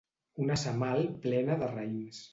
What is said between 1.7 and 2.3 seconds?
raïms.